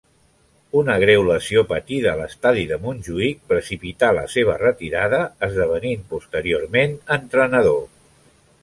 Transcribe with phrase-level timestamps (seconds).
[0.79, 7.83] Una greu lesió patida a l'estadi de Montjuïc precipità la seva retirada, esdevenint posteriorment entrenador.